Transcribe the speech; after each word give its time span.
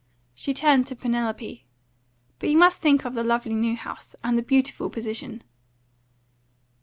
She 0.33 0.51
turned 0.51 0.87
to 0.87 0.95
Penelope. 0.95 1.63
"But 2.39 2.49
you 2.49 2.57
must 2.57 2.81
think 2.81 3.05
of 3.05 3.13
the 3.13 3.23
lovely 3.23 3.53
new 3.53 3.75
house, 3.75 4.15
and 4.23 4.35
the 4.35 4.41
beautiful 4.41 4.89
position." 4.89 5.43